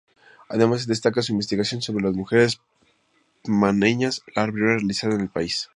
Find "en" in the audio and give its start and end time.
5.13-5.21